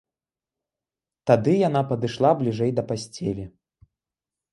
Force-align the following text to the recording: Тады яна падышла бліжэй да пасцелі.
Тады 1.31 1.53
яна 1.67 1.81
падышла 1.91 2.31
бліжэй 2.39 2.71
да 2.79 2.83
пасцелі. 2.93 3.45